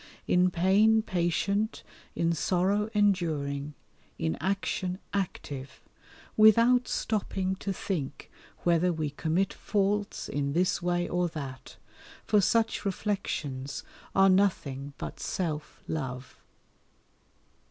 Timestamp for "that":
11.27-11.77